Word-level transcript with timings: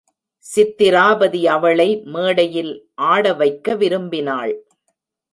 சித்திராபதி 0.45 1.41
அவளை 1.47 2.01
மேடையில் 2.05 2.71
ஆடவைக்க 3.01 3.75
விரும்பினாள். 3.75 4.53